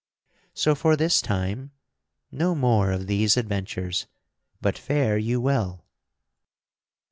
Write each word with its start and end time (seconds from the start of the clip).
So, 0.55 0.73
for 0.73 0.95
this 0.95 1.21
time, 1.21 1.73
no 2.31 2.55
more 2.55 2.89
of 2.89 3.05
these 3.05 3.37
adventures, 3.37 4.07
but 4.59 4.75
fare 4.75 5.19
you 5.19 5.39
well. 5.39 5.85